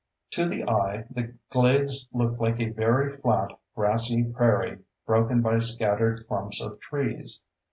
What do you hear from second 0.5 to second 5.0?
eye, the glades look like a very flat, grassy prairie